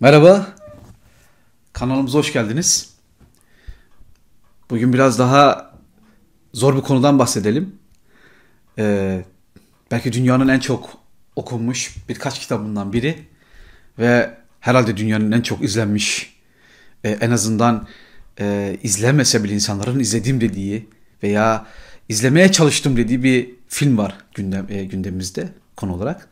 [0.00, 0.46] Merhaba,
[1.72, 2.94] kanalımıza hoş geldiniz.
[4.70, 5.72] Bugün biraz daha
[6.52, 7.76] zor bir konudan bahsedelim.
[8.78, 9.24] Ee,
[9.90, 10.90] belki dünyanın en çok
[11.36, 13.18] okunmuş birkaç kitabından biri
[13.98, 16.36] ve herhalde dünyanın en çok izlenmiş,
[17.04, 17.88] e, en azından
[18.40, 20.88] e, izlemese bile insanların izlediğim dediği
[21.22, 21.66] veya
[22.08, 26.28] izlemeye çalıştım dediği bir film var gündem, e, gündemimizde konu olarak.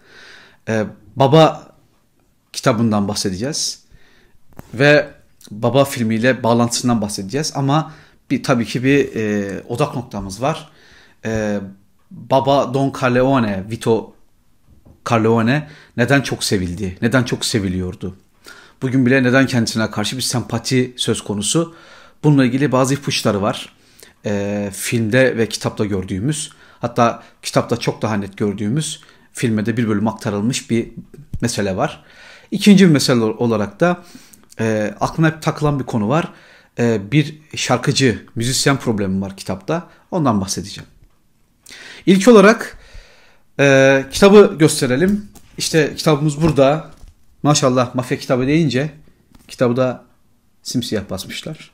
[0.69, 0.85] E,
[1.17, 1.76] Baba
[2.67, 3.79] kitabından bahsedeceğiz.
[4.75, 5.09] Ve
[5.51, 7.53] Baba filmiyle bağlantısından bahsedeceğiz.
[7.55, 7.93] Ama
[8.31, 10.69] bir tabii ki bir e, odak noktamız var.
[11.25, 11.61] E,
[12.11, 14.15] Baba Don Corleone, Vito
[15.07, 16.99] Corleone neden çok sevildi?
[17.03, 18.17] Neden çok seviliyordu?
[18.83, 21.75] Bugün bile neden kendisine karşı bir sempati söz konusu?
[22.25, 23.73] Bununla ilgili bazı ipuçları var.
[24.25, 29.01] E, filmde ve kitapta gördüğümüz, hatta kitapta çok daha net gördüğümüz,
[29.33, 30.89] filme de bir bölüm aktarılmış bir
[31.41, 32.05] mesele var.
[32.51, 34.03] İkinci bir mesele olarak da
[34.61, 36.33] e, aklıma hep takılan bir konu var.
[36.79, 39.89] E, bir şarkıcı, müzisyen problemi var kitapta.
[40.11, 40.91] Ondan bahsedeceğim.
[42.07, 42.79] İlk olarak
[43.61, 45.29] e, kitabı gösterelim.
[45.59, 46.91] İşte kitabımız burada.
[47.43, 48.91] Maşallah mafya kitabı deyince
[49.49, 50.05] kitabı da
[50.63, 51.71] simsiyah basmışlar.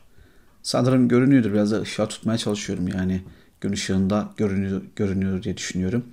[0.62, 1.52] Sanırım görünüyordur.
[1.52, 3.22] Biraz da ışığa tutmaya çalışıyorum yani.
[3.60, 6.04] Gün ışığında görünüyor, görünüyor diye düşünüyorum.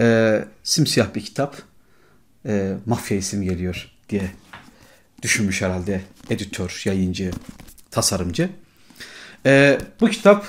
[0.00, 1.56] E, simsiyah bir kitap
[2.48, 4.30] e, mafya isim geliyor diye
[5.22, 7.30] düşünmüş herhalde editör, yayıncı,
[7.90, 8.50] tasarımcı.
[9.46, 10.46] E, bu kitap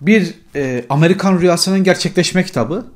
[0.00, 2.86] bir e, Amerikan rüyasının gerçekleşme kitabı.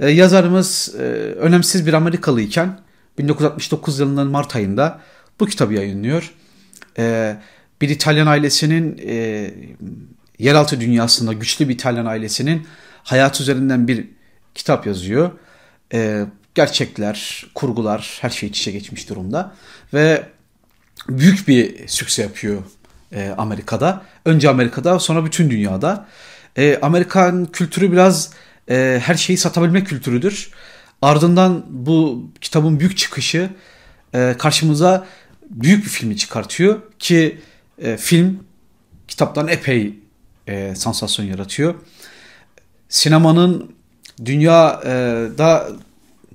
[0.00, 1.02] E, yazarımız e,
[1.38, 2.80] önemsiz bir Amerikalı iken
[3.18, 5.00] 1969 yılının Mart ayında
[5.40, 6.34] bu kitabı yayınlıyor.
[6.98, 7.36] E,
[7.80, 9.50] bir İtalyan ailesinin e,
[10.38, 12.66] yeraltı dünyasında güçlü bir İtalyan ailesinin
[13.02, 14.08] hayat üzerinden bir
[14.54, 15.30] kitap yazıyor.
[15.92, 16.26] E,
[16.58, 19.54] gerçekler, kurgular her şey iç içe geçmiş durumda.
[19.94, 20.22] Ve
[21.08, 22.62] büyük bir sükse yapıyor
[23.12, 24.02] e, Amerika'da.
[24.24, 26.08] Önce Amerika'da sonra bütün dünyada.
[26.56, 28.32] E, Amerikan kültürü biraz
[28.70, 30.50] e, her şeyi satabilme kültürüdür.
[31.02, 33.50] Ardından bu kitabın büyük çıkışı
[34.14, 35.06] e, karşımıza
[35.50, 37.40] büyük bir filmi çıkartıyor ki
[37.78, 38.44] e, film
[39.08, 39.94] kitaptan epey
[40.46, 41.74] e, sansasyon yaratıyor.
[42.88, 43.74] Sinemanın
[44.24, 45.68] dünyada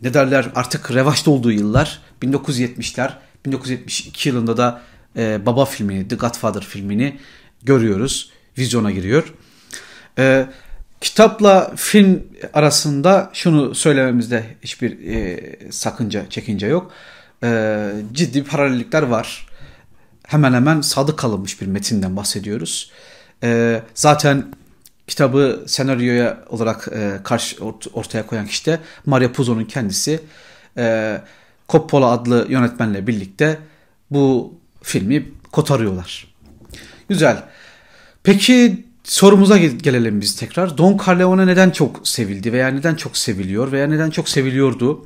[0.04, 3.14] ne derler artık revaçta olduğu yıllar 1970'ler
[3.46, 4.82] 1972 yılında da
[5.18, 7.20] e, Baba filmini The Godfather filmini
[7.64, 8.32] görüyoruz.
[8.58, 9.34] Vizyona giriyor.
[10.18, 10.48] E,
[11.02, 15.40] kitapla film arasında şunu söylememizde hiçbir e,
[15.72, 16.92] sakınca çekince yok.
[17.44, 19.48] E, ciddi paralellikler var.
[20.28, 22.92] Hemen hemen sadık kalınmış bir metinden bahsediyoruz.
[23.44, 24.46] E, zaten
[25.08, 30.20] kitabı senaryoya olarak e, karşı ortaya koyan kişi de Mario Puzo'nun kendisi.
[30.78, 31.18] E,
[31.70, 33.58] Coppola adlı yönetmenle birlikte
[34.12, 36.28] bu filmi kotarıyorlar.
[37.10, 37.44] Güzel.
[38.24, 40.78] Peki sorumuza gelelim biz tekrar.
[40.78, 45.06] Don Corleone neden çok sevildi veya neden çok seviliyor veya neden çok seviliyordu?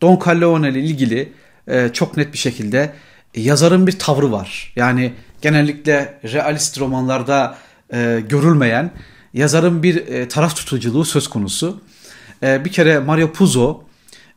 [0.00, 1.32] Don Corleone ile ilgili
[1.68, 2.92] e, çok net bir şekilde
[3.34, 4.72] yazarın bir tavrı var.
[4.76, 5.12] Yani
[5.42, 7.58] genellikle realist romanlarda
[7.92, 8.90] e, görülmeyen
[9.34, 11.80] yazarın bir e, taraf tutuculuğu söz konusu.
[12.42, 13.82] E, bir kere Mario Puzo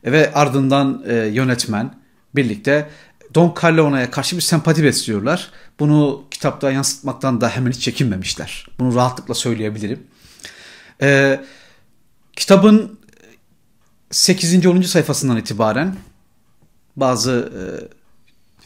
[0.04, 1.94] ve ardından e, yönetmen
[2.34, 2.90] birlikte
[3.34, 5.50] Don Corleone'ye karşı bir sempati besliyorlar.
[5.80, 8.66] Bunu kitapta yansıtmaktan da hemen hiç çekinmemişler.
[8.78, 10.06] Bunu rahatlıkla söyleyebilirim.
[11.02, 11.40] E,
[12.36, 12.98] kitabın
[14.10, 14.66] 8.
[14.66, 14.82] 10.
[14.82, 15.96] sayfasından itibaren
[16.96, 17.62] bazı e,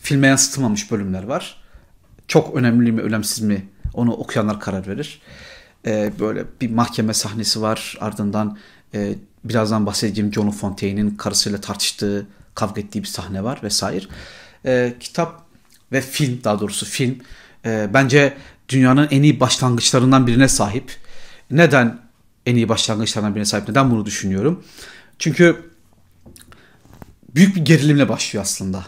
[0.01, 1.63] filme yansıtılmamış bölümler var.
[2.29, 5.21] Çok önemli mi önemsiz mi onu okuyanlar karar verir
[5.87, 7.97] e, böyle bir mahkeme sahnesi var.
[8.01, 8.59] Ardından
[8.95, 9.15] e,
[9.45, 14.05] birazdan bahsedeceğim John Fontaine'in karısıyla tartıştığı, kavga ettiği bir sahne var vesaire.
[14.67, 15.47] E, kitap
[15.93, 17.19] ve film daha doğrusu film
[17.65, 18.37] e, bence
[18.69, 20.97] dünyanın en iyi başlangıçlarından birine sahip.
[21.51, 21.99] Neden
[22.47, 23.69] en iyi başlangıçlarından birine sahip?
[23.69, 24.65] Neden bunu düşünüyorum?
[25.19, 25.71] Çünkü
[27.35, 28.87] büyük bir gerilimle başlıyor aslında.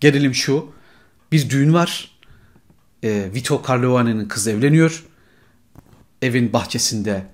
[0.00, 0.72] Gerilim şu.
[1.32, 2.10] Bir düğün var.
[3.02, 5.04] E, Vito Corleone'nin kızı evleniyor
[6.24, 7.26] evin bahçesinde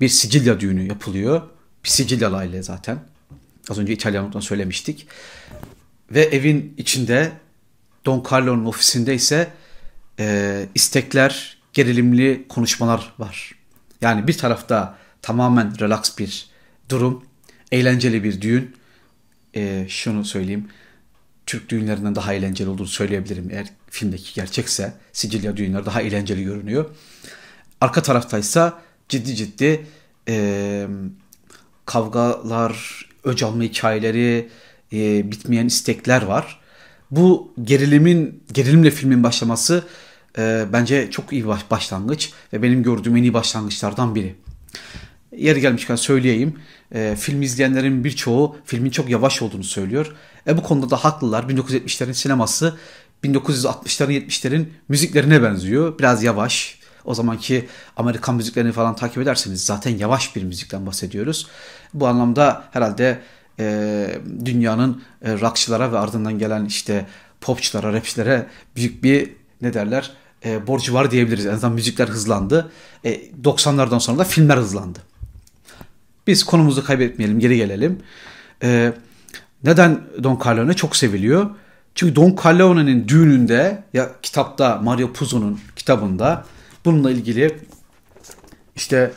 [0.00, 1.42] bir Sicilya düğünü yapılıyor.
[1.84, 2.98] Bir Sicilyalı aile zaten.
[3.70, 5.06] Az önce İtalyanlıktan söylemiştik.
[6.10, 7.32] Ve evin içinde
[8.04, 9.50] Don Carlo'nun ofisinde ise
[10.18, 13.52] e, istekler, gerilimli konuşmalar var.
[14.00, 16.48] Yani bir tarafta tamamen relax bir
[16.88, 17.24] durum,
[17.72, 18.76] eğlenceli bir düğün.
[19.54, 20.68] E, şunu söyleyeyim,
[21.46, 23.50] Türk düğünlerinden daha eğlenceli olduğunu söyleyebilirim.
[23.50, 26.90] Eğer filmdeki gerçekse Sicilya düğünleri daha eğlenceli görünüyor.
[27.84, 28.78] Arka taraftaysa
[29.08, 29.86] ciddi ciddi
[30.28, 30.86] e,
[31.86, 34.48] kavgalar, öc alma hikayeleri,
[34.92, 36.60] e, bitmeyen istekler var.
[37.10, 39.84] bu gerilimin gerilimle filmin başlaması
[40.38, 44.34] e, bence çok iyi baş, başlangıç ve benim gördüğüm en iyi başlangıçlardan biri.
[45.36, 46.58] Yeri gelmişken söyleyeyim.
[46.94, 50.14] E, film izleyenlerin birçoğu filmin çok yavaş olduğunu söylüyor.
[50.46, 51.42] E, bu konuda da haklılar.
[51.42, 52.78] 1970'lerin sineması
[53.24, 55.98] 1960'ların 70'lerin müziklerine benziyor.
[55.98, 56.83] Biraz yavaş.
[57.04, 61.46] O zamanki Amerikan müziklerini falan takip ederseniz zaten yavaş bir müzikten bahsediyoruz.
[61.94, 63.20] Bu anlamda herhalde
[63.58, 67.06] e, dünyanın e, rockçılara ve ardından gelen işte
[67.40, 68.46] popçulara, rapçilere
[68.76, 69.30] büyük bir
[69.62, 70.10] ne derler
[70.44, 71.46] e, borcu var diyebiliriz.
[71.46, 72.70] En azından müzikler hızlandı.
[73.04, 74.98] E, 90'lardan sonra da filmler hızlandı.
[76.26, 78.00] Biz konumuzu kaybetmeyelim, geri gelelim.
[78.62, 78.92] E,
[79.64, 81.50] neden Don Corleone çok seviliyor?
[81.94, 86.44] Çünkü Don Corleone'nin düğününde ya kitapta Mario Puzo'nun kitabında
[86.84, 87.58] bununla ilgili
[88.76, 89.12] işte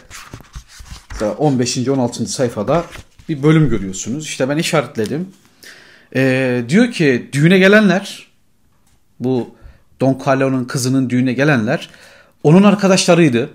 [1.37, 1.77] 15.
[1.87, 2.25] 16.
[2.25, 2.85] sayfada
[3.29, 4.25] bir bölüm görüyorsunuz.
[4.25, 5.27] İşte ben işaretledim.
[6.15, 8.27] Ee, diyor ki düğüne gelenler
[9.19, 9.55] bu
[10.01, 11.89] Don Carlo'nun kızının düğüne gelenler
[12.43, 13.49] onun arkadaşlarıydı.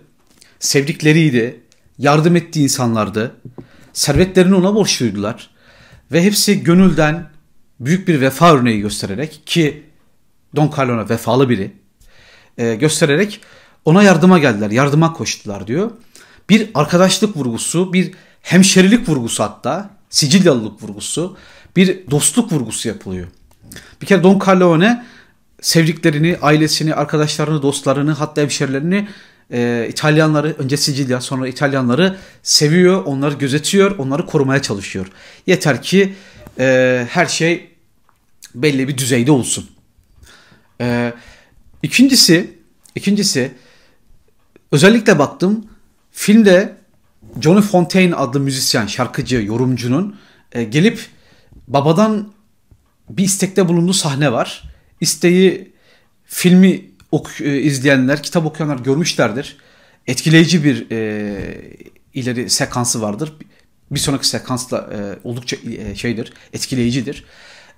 [0.58, 1.60] Sevdikleriydi.
[1.98, 3.36] Yardım ettiği insanlardı.
[3.92, 5.50] Servetlerini ona borçluydular.
[6.12, 7.30] Ve hepsi gönülden
[7.80, 9.82] büyük bir vefa örneği göstererek ki
[10.56, 11.72] Don Carlo'na vefalı biri
[12.58, 13.40] e, göstererek
[13.84, 14.70] ona yardıma geldiler.
[14.70, 15.90] Yardıma koştular diyor.
[16.48, 18.12] Bir arkadaşlık vurgusu, bir
[18.42, 21.36] hemşerilik vurgusu hatta, Sicilyalılık vurgusu,
[21.76, 23.26] bir dostluk vurgusu yapılıyor.
[24.00, 25.04] Bir kere Don Corleone
[25.60, 29.08] sevdiklerini, ailesini, arkadaşlarını, dostlarını, hatta hemşerilerini
[29.52, 35.06] e, İtalyanları, önce Sicilya sonra İtalyanları seviyor, onları gözetiyor, onları korumaya çalışıyor.
[35.46, 36.14] Yeter ki
[36.58, 37.70] e, her şey
[38.54, 39.70] belli bir düzeyde olsun.
[40.80, 41.12] E,
[41.82, 42.58] ikincisi,
[42.94, 43.52] ikincisi
[44.72, 45.66] özellikle baktım
[46.12, 46.76] filmde
[47.40, 50.16] Johnny Fontaine adlı müzisyen, şarkıcı, yorumcunun
[50.52, 51.06] e, gelip
[51.68, 52.32] babadan
[53.10, 54.62] bir istekte bulunduğu sahne var.
[55.00, 55.72] İsteği
[56.24, 59.56] filmi ok, e, izleyenler, kitap okuyanlar görmüşlerdir.
[60.06, 61.36] Etkileyici bir e,
[62.14, 63.32] ileri sekansı vardır.
[63.90, 67.24] Bir sonraki sekansla e, oldukça e, şeydir, etkileyicidir.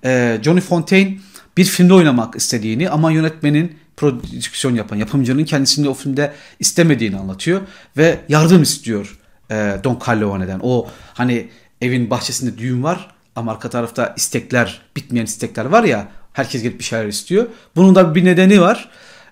[0.05, 1.17] E, Johnny Fontaine
[1.57, 7.61] bir filmde oynamak istediğini ama yönetmenin prodüksiyon yapan yapımcının kendisini o filmde istemediğini anlatıyor
[7.97, 9.19] ve yardım istiyor
[9.51, 10.59] e, Don Corleone'den.
[10.63, 11.49] O hani
[11.81, 16.83] evin bahçesinde düğün var ama arka tarafta istekler, bitmeyen istekler var ya herkes gelip bir
[16.83, 17.47] şeyler istiyor.
[17.75, 18.89] Bunun da bir nedeni var.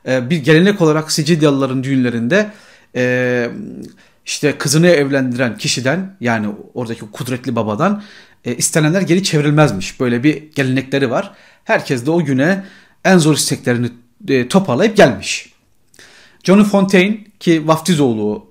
[0.07, 2.51] E, bir gelenek olarak Sicilyalıların düğünlerinde
[2.95, 3.49] e,
[4.25, 8.03] işte kızını evlendiren kişiden yani oradaki kudretli babadan
[8.45, 9.99] e, istenenler geri çevrilmezmiş.
[9.99, 11.31] Böyle bir gelenekleri var.
[11.63, 12.63] Herkes de o güne
[13.05, 13.89] en zor isteklerini
[14.27, 15.53] e, toparlayıp gelmiş.
[16.43, 18.45] Johnny Fontaine ki vaftiz oğlu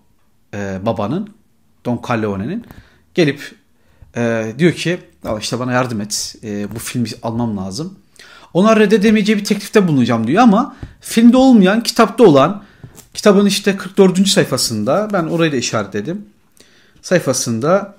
[0.55, 1.35] e, babanın
[1.85, 2.65] Don Corleone'nin
[3.15, 3.55] gelip
[4.17, 4.99] e, diyor ki
[5.41, 7.99] işte bana yardım et e, bu filmi almam lazım.
[8.55, 12.65] Ona reddedemeyeceği bir teklifte bulunacağım diyor ama filmde olmayan kitapta olan
[13.15, 14.29] kitabın işte 44.
[14.29, 16.27] sayfasında ben orayı da işaretledim.
[17.03, 17.97] Sayfasında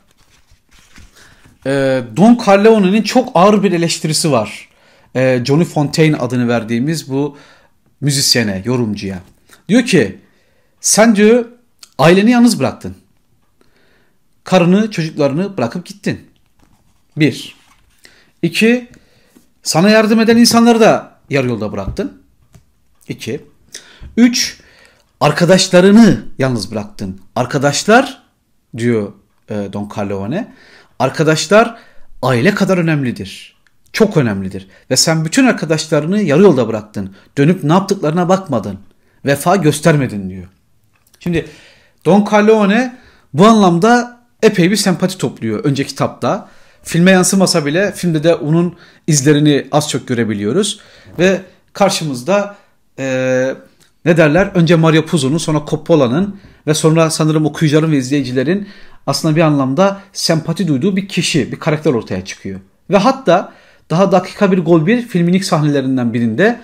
[1.66, 4.70] e, Don Corleone'nin çok ağır bir eleştirisi var.
[5.16, 7.38] E, Johnny Fontaine adını verdiğimiz bu
[8.03, 9.21] müzisyene, yorumcuya.
[9.69, 10.19] Diyor ki
[10.81, 11.45] sen diyor
[11.97, 12.95] aileni yalnız bıraktın.
[14.44, 16.29] Karını, çocuklarını bırakıp gittin.
[17.17, 17.55] Bir.
[18.41, 18.89] İki.
[19.63, 22.22] Sana yardım eden insanları da yarı yolda bıraktın.
[23.07, 23.45] İki.
[24.17, 24.60] Üç.
[25.19, 27.22] Arkadaşlarını yalnız bıraktın.
[27.36, 28.24] Arkadaşlar
[28.77, 29.13] diyor
[29.50, 30.53] e, Don Corleone.
[31.00, 31.77] Arkadaşlar
[32.22, 33.55] aile kadar önemlidir.
[33.93, 34.67] Çok önemlidir.
[34.91, 37.15] Ve sen bütün arkadaşlarını yarı yolda bıraktın.
[37.38, 38.79] Dönüp ne yaptıklarına bakmadın.
[39.25, 40.47] Vefa göstermedin diyor.
[41.19, 41.45] Şimdi
[42.05, 42.97] Don Corleone
[43.33, 46.50] bu anlamda epey bir sempati topluyor önce kitapta.
[46.83, 48.75] Filme yansımasa bile filmde de onun
[49.07, 50.79] izlerini az çok görebiliyoruz.
[51.19, 51.41] Ve
[51.73, 52.55] karşımızda
[53.00, 53.55] e,
[54.05, 54.51] ne derler?
[54.55, 58.67] Önce Mario Puzo'nun sonra Coppola'nın ve sonra sanırım okuyucuların ve izleyicilerin
[59.07, 62.59] aslında bir anlamda sempati duyduğu bir kişi, bir karakter ortaya çıkıyor.
[62.89, 63.53] Ve hatta
[63.93, 66.59] daha dakika bir gol bir filmin ilk sahnelerinden birinde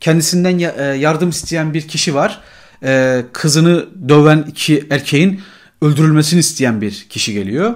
[0.00, 2.40] kendisinden e, yardım isteyen bir kişi var.
[2.82, 5.40] E, kızını döven iki erkeğin
[5.82, 7.74] öldürülmesini isteyen bir kişi geliyor.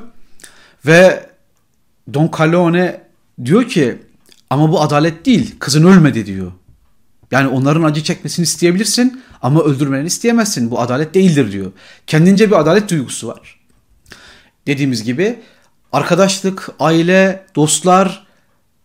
[0.86, 1.26] Ve
[2.14, 3.00] Don Corleone
[3.44, 3.98] diyor ki
[4.50, 6.52] ama bu adalet değil kızın ölmedi diyor.
[7.30, 10.70] Yani onların acı çekmesini isteyebilirsin ama öldürmeni isteyemezsin.
[10.70, 11.72] Bu adalet değildir diyor.
[12.06, 13.60] Kendince bir adalet duygusu var.
[14.66, 15.38] Dediğimiz gibi
[15.92, 18.27] arkadaşlık, aile, dostlar,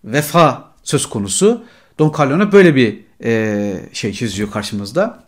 [0.03, 1.63] vefa söz konusu.
[1.99, 5.23] Don Corleone böyle bir e, şey çiziyor karşımızda.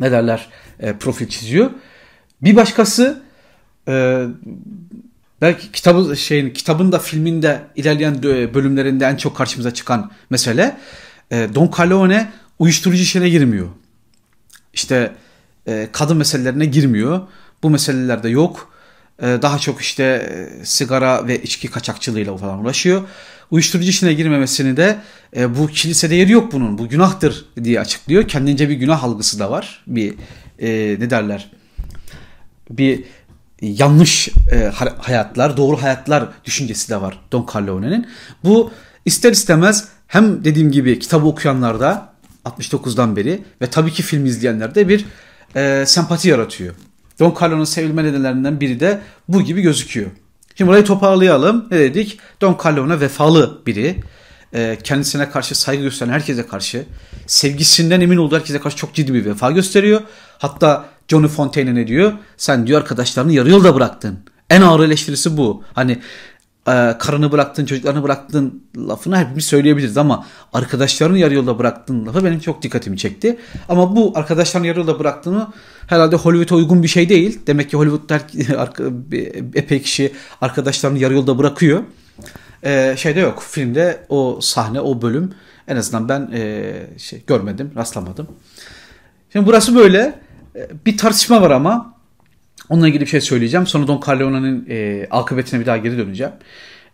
[0.00, 0.48] Ne derler?
[0.80, 1.70] E, profil çiziyor.
[2.42, 3.22] Bir başkası
[3.88, 4.24] e,
[5.40, 10.76] belki kitabı şeyin kitabın da filmin de ilerleyen bölümlerinde en çok karşımıza çıkan mesele
[11.30, 13.68] e, Don Corleone uyuşturucu işine girmiyor.
[14.72, 15.12] İşte
[15.66, 17.20] e, kadın meselelerine girmiyor.
[17.62, 18.72] Bu meselelerde yok.
[19.22, 23.02] E, daha çok işte e, sigara ve içki kaçakçılığıyla falan uğraşıyor.
[23.50, 24.98] Uyuşturucu işine girmemesini de
[25.36, 26.78] e, bu kilisede yeri yok bunun.
[26.78, 28.28] Bu günahtır diye açıklıyor.
[28.28, 29.84] Kendince bir günah algısı da var.
[29.86, 30.14] Bir
[30.58, 31.50] e, ne derler?
[32.70, 33.04] Bir
[33.62, 38.06] yanlış e, hayatlar, doğru hayatlar düşüncesi de var Don Corleone'nin.
[38.44, 38.70] Bu
[39.04, 42.12] ister istemez hem dediğim gibi kitabı okuyanlarda
[42.44, 45.04] 69'dan beri ve tabii ki film izleyenlerde bir
[45.56, 46.74] e, sempati yaratıyor.
[47.18, 50.10] Don Carlo'nun sevilme nedenlerinden biri de bu gibi gözüküyor.
[50.54, 51.68] Şimdi burayı toparlayalım.
[51.70, 52.18] Ne dedik?
[52.40, 53.96] Don Carlo'na vefalı biri.
[54.54, 56.86] E, kendisine karşı saygı gösteren herkese karşı
[57.26, 60.00] sevgisinden emin olduğu herkese karşı çok ciddi bir vefa gösteriyor.
[60.38, 62.12] Hatta Johnny Fontaine ne diyor?
[62.36, 64.18] Sen diyor arkadaşlarını yarı yolda bıraktın.
[64.50, 65.64] En ağır eleştirisi bu.
[65.74, 65.98] Hani
[66.98, 72.62] karını bıraktın, çocuklarını bıraktın lafını hepimiz söyleyebiliriz ama arkadaşlarını yarı yolda bıraktın lafı benim çok
[72.62, 73.38] dikkatimi çekti.
[73.68, 75.46] Ama bu arkadaşlarını yarı yolda bıraktığını
[75.86, 77.40] herhalde Hollywood'a uygun bir şey değil.
[77.46, 78.20] Demek ki Hollywood'da
[79.54, 81.82] epey kişi arkadaşlarını yarı yolda bırakıyor.
[82.64, 83.42] Ee, şeyde yok.
[83.50, 85.34] Filmde o sahne, o bölüm
[85.68, 88.28] en azından ben e, şey görmedim, rastlamadım.
[89.32, 90.18] Şimdi burası böyle.
[90.56, 91.97] E, bir tartışma var ama
[92.68, 93.66] Onunla ilgili bir şey söyleyeceğim.
[93.66, 96.32] Sonra Don Corleone'nin e, akıbetine bir daha geri döneceğim.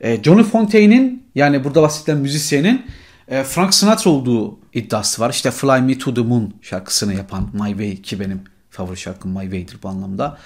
[0.00, 2.86] E, Johnny Fontaine'in yani burada bahsedilen müzisyenin
[3.28, 5.30] e, Frank Sinatra olduğu iddiası var.
[5.30, 8.40] İşte Fly Me to the Moon şarkısını yapan My Way ki benim
[8.70, 10.38] favori şarkım My Way'dir bu anlamda.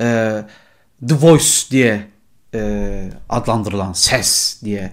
[0.00, 0.04] E,
[1.08, 2.06] the Voice diye
[2.54, 4.92] e, adlandırılan ses diye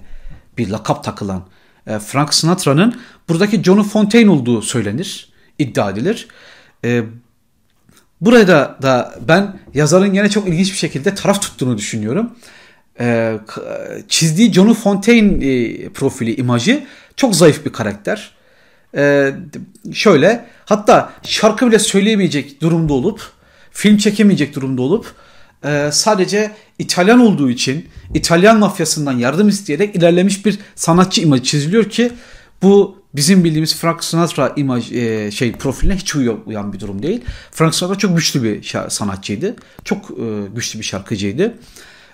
[0.58, 1.44] bir lakap takılan
[1.88, 6.28] e, Frank Sinatra'nın buradaki Johnny Fontaine olduğu söylenir, iddia edilir.
[6.86, 7.04] E,
[8.26, 12.32] Burada da ben yazarın yine çok ilginç bir şekilde taraf tuttuğunu düşünüyorum.
[13.00, 13.38] Ee,
[14.10, 16.84] çizdiği John Fontaine e, profili, imajı
[17.16, 18.32] çok zayıf bir karakter.
[18.96, 19.32] Ee,
[19.94, 23.22] şöyle hatta şarkı bile söyleyemeyecek durumda olup
[23.72, 25.14] film çekemeyecek durumda olup
[25.66, 32.12] e, sadece İtalyan olduğu için İtalyan mafyasından yardım isteyerek ilerlemiş bir sanatçı imajı çiziliyor ki
[32.62, 37.22] bu bizim bildiğimiz Frank Sinatra imaj e, şey profiline hiç uyan bir durum değil.
[37.52, 39.56] Frank Sinatra çok güçlü bir sanatçıydı.
[39.84, 41.54] Çok e, güçlü bir şarkıcıydı.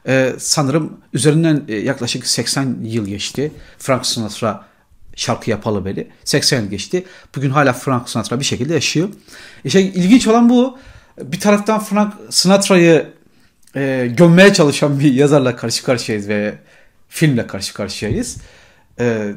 [0.07, 3.51] E, sanırım üzerinden e, yaklaşık 80 yıl geçti.
[3.77, 4.65] Frank Sinatra
[5.15, 6.07] şarkı yapalı beri.
[6.23, 7.05] 80 yıl geçti.
[7.35, 9.09] Bugün hala Frank Sinatra bir şekilde yaşıyor.
[9.65, 10.77] E şey, ilginç olan bu.
[11.21, 13.07] Bir taraftan Frank Sinatra'yı
[13.75, 16.55] e, gömmeye çalışan bir yazarla karşı karşıyayız ve
[17.09, 18.37] filmle karşı karşıyayız.
[18.99, 19.33] E,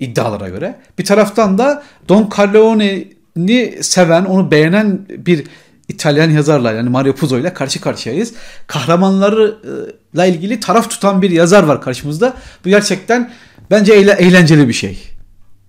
[0.00, 0.80] iddialara göre.
[0.98, 5.44] Bir taraftan da Don Corleone'ni seven, onu beğenen bir
[5.88, 8.32] İtalyan yazarla yani Mario Puzo ile karşı karşıyayız.
[8.66, 12.34] Kahramanlarla ilgili taraf tutan bir yazar var karşımızda.
[12.64, 13.32] Bu gerçekten
[13.70, 15.08] bence eğlenceli bir şey.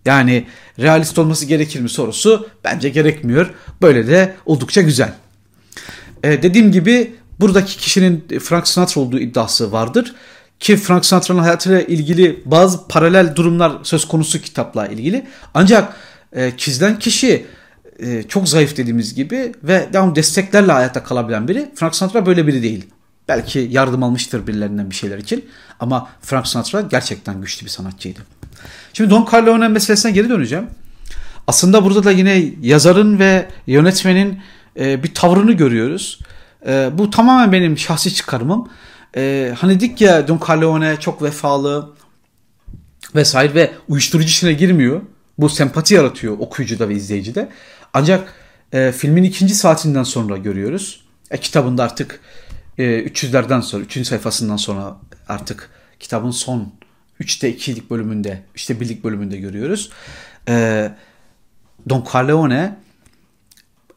[0.05, 0.45] Yani
[0.79, 3.49] realist olması gerekir mi sorusu bence gerekmiyor.
[3.81, 5.13] Böyle de oldukça güzel.
[6.23, 10.15] Ee, dediğim gibi buradaki kişinin Frank Sinatra olduğu iddiası vardır.
[10.59, 15.27] Ki Frank Sinatra'nın hayatıyla ilgili bazı paralel durumlar söz konusu kitapla ilgili.
[15.53, 15.93] Ancak
[16.33, 17.45] e, çizilen kişi
[17.99, 21.71] e, çok zayıf dediğimiz gibi ve devam desteklerle hayatta kalabilen biri.
[21.75, 22.85] Frank Sinatra böyle biri değil.
[23.27, 25.45] Belki yardım almıştır birilerinden bir şeyler için.
[25.79, 28.19] Ama Frank Sinatra gerçekten güçlü bir sanatçıydı.
[28.93, 30.67] Şimdi Don Corleone meselesine geri döneceğim.
[31.47, 34.39] Aslında burada da yine yazarın ve yönetmenin
[34.79, 36.19] e, bir tavrını görüyoruz.
[36.67, 38.69] E, bu tamamen benim şahsi çıkarımım
[39.15, 41.93] e, hani dik ya Don Corleone çok vefalı
[43.15, 45.01] vesaire ve uyuşturucu işine girmiyor.
[45.37, 47.49] Bu sempati yaratıyor okuyucuda ve izleyicide.
[47.93, 48.33] Ancak
[48.73, 51.05] e, filmin ikinci saatinden sonra görüyoruz.
[51.31, 52.19] E, kitabında artık
[52.77, 54.07] e, 300'lerden sonra, 3.
[54.07, 56.73] sayfasından sonra artık kitabın son
[57.21, 59.89] 3'te 2'lik bölümünde, 3'te 1'lik bölümünde görüyoruz.
[60.47, 60.91] E,
[61.89, 62.77] Don Corleone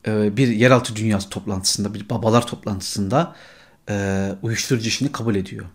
[0.07, 3.35] e, bir yeraltı dünyası toplantısında, bir babalar toplantısında
[3.91, 5.67] e, uyuşturucu işini kabul ediyor.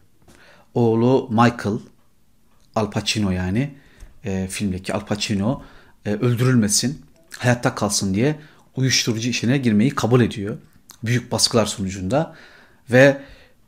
[0.74, 1.80] Oğlu Michael,
[2.76, 3.76] Al Pacino yani
[4.26, 5.64] e, filmdeki Al Pacino
[6.06, 7.02] e, öldürülmesin,
[7.38, 8.40] hayatta kalsın diye
[8.76, 10.58] uyuşturucu işine girmeyi kabul ediyor.
[11.04, 12.36] Büyük baskılar sonucunda
[12.92, 13.22] ve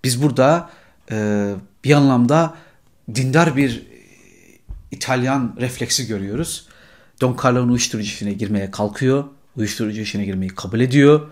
[0.04, 0.70] biz burada
[1.12, 1.50] e,
[1.84, 2.56] bir anlamda
[3.16, 3.94] dindar bir
[4.92, 6.68] İtalyan refleksi görüyoruz.
[7.22, 9.24] Don Carlo'nun uyuşturucu işine girmeye kalkıyor.
[9.58, 11.32] Uyuşturucu işine girmeyi kabul ediyor.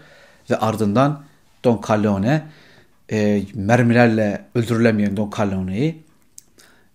[0.50, 1.24] Ve ardından
[1.64, 2.48] Don Corleone
[3.12, 6.04] e, mermilerle öldürülemeyen Don Corleone'yi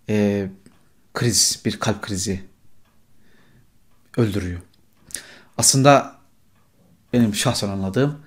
[0.09, 0.47] e,
[1.15, 2.41] kriz, bir kalp krizi
[4.17, 4.61] öldürüyor.
[5.59, 6.17] Aslında
[7.13, 8.19] benim şahsen anladığım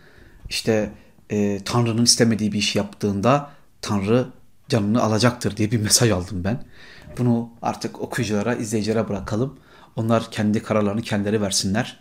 [0.50, 0.92] işte
[1.30, 4.28] e, Tanrı'nın istemediği bir iş yaptığında Tanrı
[4.70, 6.64] canını alacaktır diye bir mesaj aldım ben.
[7.18, 9.60] Bunu artık okuyuculara, izleyicilere bırakalım.
[9.96, 12.00] Onlar kendi kararlarını kendileri versinler.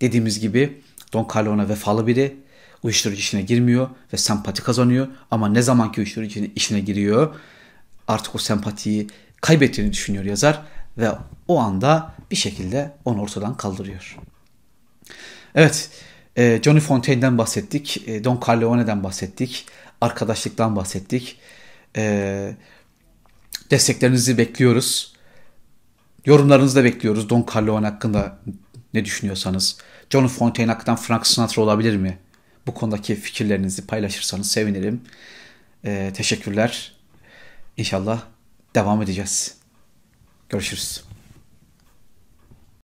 [0.00, 2.36] Dediğimiz gibi Don Corleone vefalı biri.
[2.82, 5.08] Uyuşturucu işine girmiyor ve sempati kazanıyor.
[5.30, 7.34] Ama ne zamanki uyuşturucu işine giriyor
[8.08, 9.06] artık o sempatiyi
[9.40, 10.62] kaybettiğini düşünüyor yazar
[10.98, 11.10] ve
[11.48, 14.16] o anda bir şekilde onu ortadan kaldırıyor.
[15.54, 15.90] Evet,
[16.36, 19.66] e, Johnny Fontaine'den bahsettik, e, Don Corleone'den bahsettik,
[20.00, 21.38] arkadaşlıktan bahsettik.
[21.96, 22.56] E,
[23.70, 25.12] desteklerinizi bekliyoruz.
[26.26, 27.30] Yorumlarınızı da bekliyoruz.
[27.30, 28.38] Don Corleone hakkında
[28.94, 29.78] ne düşünüyorsanız.
[30.10, 32.18] John Fontaine hakkında Frank Sinatra olabilir mi?
[32.66, 35.00] Bu konudaki fikirlerinizi paylaşırsanız sevinirim.
[35.84, 36.92] Ee, teşekkürler.
[37.76, 38.22] İnşallah
[38.74, 39.54] devam edeceğiz.
[40.48, 41.05] Görüşürüz.